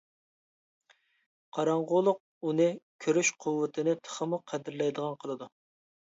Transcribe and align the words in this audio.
قاراڭغۇلۇق 1.57 2.21
ئۇنى 2.47 2.67
كۆرۈش 3.07 3.33
قۇۋۋىتىنى 3.45 3.95
تېخىمۇ 4.09 4.43
قەدىرلەيدىغان 4.55 5.23
قىلىدۇ. 5.23 5.53